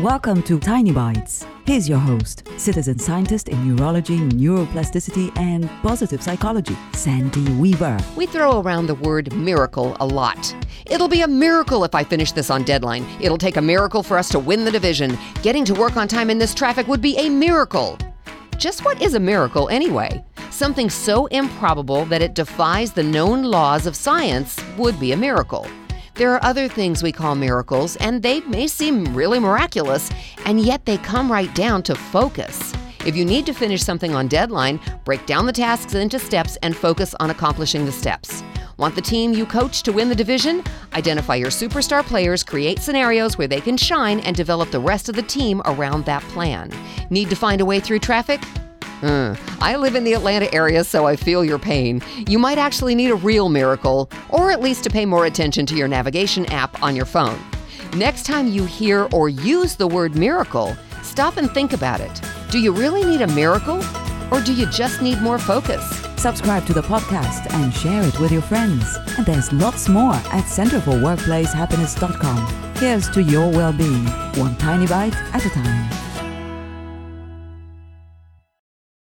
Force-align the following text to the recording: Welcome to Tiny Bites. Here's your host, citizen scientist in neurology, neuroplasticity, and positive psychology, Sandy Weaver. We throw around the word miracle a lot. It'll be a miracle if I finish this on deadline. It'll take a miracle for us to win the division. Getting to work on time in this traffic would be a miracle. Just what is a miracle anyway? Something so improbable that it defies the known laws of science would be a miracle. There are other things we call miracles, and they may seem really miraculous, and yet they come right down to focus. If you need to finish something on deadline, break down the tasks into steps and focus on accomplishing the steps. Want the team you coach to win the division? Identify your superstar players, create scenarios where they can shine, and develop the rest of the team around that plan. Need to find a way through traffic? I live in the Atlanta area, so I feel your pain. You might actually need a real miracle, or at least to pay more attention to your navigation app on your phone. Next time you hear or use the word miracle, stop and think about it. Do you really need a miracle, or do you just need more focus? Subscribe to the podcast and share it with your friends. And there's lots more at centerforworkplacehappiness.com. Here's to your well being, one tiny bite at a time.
Welcome 0.00 0.42
to 0.42 0.58
Tiny 0.58 0.90
Bites. 0.90 1.46
Here's 1.66 1.88
your 1.88 2.00
host, 2.00 2.48
citizen 2.56 2.98
scientist 2.98 3.48
in 3.48 3.76
neurology, 3.76 4.18
neuroplasticity, 4.18 5.30
and 5.38 5.70
positive 5.82 6.20
psychology, 6.20 6.76
Sandy 6.94 7.48
Weaver. 7.52 7.96
We 8.16 8.26
throw 8.26 8.60
around 8.60 8.88
the 8.88 8.96
word 8.96 9.32
miracle 9.32 9.96
a 10.00 10.04
lot. 10.06 10.52
It'll 10.86 11.06
be 11.06 11.20
a 11.20 11.28
miracle 11.28 11.84
if 11.84 11.94
I 11.94 12.02
finish 12.02 12.32
this 12.32 12.50
on 12.50 12.64
deadline. 12.64 13.06
It'll 13.20 13.38
take 13.38 13.56
a 13.56 13.62
miracle 13.62 14.02
for 14.02 14.18
us 14.18 14.28
to 14.30 14.40
win 14.40 14.64
the 14.64 14.72
division. 14.72 15.16
Getting 15.42 15.64
to 15.66 15.74
work 15.74 15.96
on 15.96 16.08
time 16.08 16.28
in 16.28 16.38
this 16.38 16.54
traffic 16.54 16.88
would 16.88 17.00
be 17.00 17.16
a 17.16 17.28
miracle. 17.28 17.96
Just 18.58 18.84
what 18.84 19.00
is 19.00 19.14
a 19.14 19.20
miracle 19.20 19.68
anyway? 19.68 20.24
Something 20.50 20.90
so 20.90 21.26
improbable 21.26 22.04
that 22.06 22.20
it 22.20 22.34
defies 22.34 22.90
the 22.90 23.04
known 23.04 23.44
laws 23.44 23.86
of 23.86 23.94
science 23.94 24.58
would 24.76 24.98
be 24.98 25.12
a 25.12 25.16
miracle. 25.16 25.68
There 26.16 26.32
are 26.32 26.44
other 26.44 26.68
things 26.68 27.02
we 27.02 27.10
call 27.10 27.34
miracles, 27.34 27.96
and 27.96 28.22
they 28.22 28.40
may 28.42 28.68
seem 28.68 29.16
really 29.16 29.40
miraculous, 29.40 30.12
and 30.44 30.60
yet 30.60 30.86
they 30.86 30.96
come 30.98 31.30
right 31.30 31.52
down 31.56 31.82
to 31.84 31.96
focus. 31.96 32.72
If 33.04 33.16
you 33.16 33.24
need 33.24 33.46
to 33.46 33.52
finish 33.52 33.82
something 33.82 34.14
on 34.14 34.28
deadline, 34.28 34.78
break 35.04 35.26
down 35.26 35.44
the 35.44 35.52
tasks 35.52 35.94
into 35.94 36.20
steps 36.20 36.56
and 36.62 36.76
focus 36.76 37.16
on 37.18 37.30
accomplishing 37.30 37.84
the 37.84 37.90
steps. 37.90 38.44
Want 38.76 38.94
the 38.94 39.02
team 39.02 39.32
you 39.32 39.44
coach 39.44 39.82
to 39.82 39.92
win 39.92 40.08
the 40.08 40.14
division? 40.14 40.62
Identify 40.92 41.34
your 41.34 41.50
superstar 41.50 42.04
players, 42.04 42.44
create 42.44 42.78
scenarios 42.78 43.36
where 43.36 43.48
they 43.48 43.60
can 43.60 43.76
shine, 43.76 44.20
and 44.20 44.36
develop 44.36 44.70
the 44.70 44.80
rest 44.80 45.08
of 45.08 45.16
the 45.16 45.22
team 45.22 45.62
around 45.64 46.04
that 46.04 46.22
plan. 46.22 46.70
Need 47.10 47.28
to 47.30 47.36
find 47.36 47.60
a 47.60 47.64
way 47.64 47.80
through 47.80 47.98
traffic? 47.98 48.40
I 49.60 49.76
live 49.76 49.94
in 49.94 50.04
the 50.04 50.14
Atlanta 50.14 50.52
area, 50.54 50.84
so 50.84 51.06
I 51.06 51.16
feel 51.16 51.44
your 51.44 51.58
pain. 51.58 52.02
You 52.28 52.38
might 52.38 52.58
actually 52.58 52.94
need 52.94 53.10
a 53.10 53.14
real 53.14 53.48
miracle, 53.48 54.10
or 54.30 54.50
at 54.50 54.60
least 54.60 54.84
to 54.84 54.90
pay 54.90 55.04
more 55.04 55.26
attention 55.26 55.66
to 55.66 55.76
your 55.76 55.88
navigation 55.88 56.46
app 56.46 56.82
on 56.82 56.96
your 56.96 57.04
phone. 57.04 57.38
Next 57.96 58.24
time 58.24 58.48
you 58.48 58.64
hear 58.64 59.08
or 59.12 59.28
use 59.28 59.76
the 59.76 59.86
word 59.86 60.16
miracle, 60.16 60.76
stop 61.02 61.36
and 61.36 61.50
think 61.50 61.72
about 61.72 62.00
it. 62.00 62.20
Do 62.50 62.58
you 62.58 62.72
really 62.72 63.04
need 63.04 63.20
a 63.20 63.26
miracle, 63.28 63.82
or 64.30 64.40
do 64.40 64.54
you 64.54 64.66
just 64.66 65.02
need 65.02 65.20
more 65.20 65.38
focus? 65.38 65.84
Subscribe 66.16 66.64
to 66.66 66.72
the 66.72 66.82
podcast 66.82 67.52
and 67.52 67.74
share 67.74 68.02
it 68.02 68.18
with 68.18 68.32
your 68.32 68.42
friends. 68.42 68.96
And 69.18 69.26
there's 69.26 69.52
lots 69.52 69.88
more 69.88 70.14
at 70.14 70.44
centerforworkplacehappiness.com. 70.44 72.74
Here's 72.76 73.10
to 73.10 73.22
your 73.22 73.50
well 73.50 73.72
being, 73.72 74.06
one 74.36 74.56
tiny 74.56 74.86
bite 74.86 75.14
at 75.34 75.44
a 75.44 75.50
time. 75.50 76.03